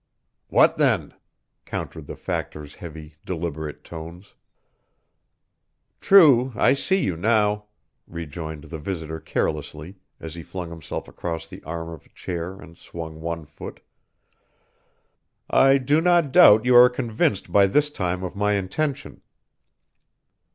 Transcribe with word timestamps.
"What 0.47 0.77
then?" 0.77 1.13
countered 1.63 2.07
the 2.07 2.15
Factor's 2.15 2.73
heavy, 2.73 3.13
deliberate 3.23 3.83
tones. 3.83 4.33
"True, 5.99 6.51
I 6.55 6.73
see 6.73 6.99
you 7.03 7.15
now," 7.15 7.65
rejoined 8.07 8.63
the 8.63 8.79
visitor 8.79 9.19
carelessly, 9.19 9.97
as 10.19 10.33
he 10.33 10.41
flung 10.41 10.71
himself 10.71 11.07
across 11.07 11.47
the 11.47 11.61
arm 11.65 11.89
of 11.89 12.03
a 12.07 12.13
chair 12.15 12.59
and 12.59 12.75
swung 12.79 13.21
one 13.21 13.45
foot. 13.45 13.79
"I 15.51 15.77
do 15.77 16.01
not 16.01 16.31
doubt 16.31 16.65
you 16.65 16.75
are 16.75 16.89
convinced 16.89 17.51
by 17.51 17.67
this 17.67 17.91
time 17.91 18.23
of 18.23 18.35
my 18.35 18.53
intention." 18.53 19.21